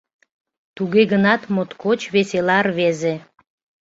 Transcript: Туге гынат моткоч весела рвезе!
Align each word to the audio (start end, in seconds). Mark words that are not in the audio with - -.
Туге 0.75 1.01
гынат 1.11 1.41
моткоч 1.53 2.01
весела 2.13 2.59
рвезе! 2.67 3.13